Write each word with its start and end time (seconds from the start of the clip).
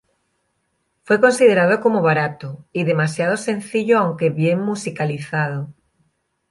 Fue 1.03 1.21
considerado 1.21 1.79
como 1.79 2.01
"barato" 2.01 2.65
y 2.73 2.85
demasiado 2.85 3.37
sencillo 3.37 3.99
aunque 3.99 4.31
bien 4.31 4.59
musicalizado. 4.59 5.71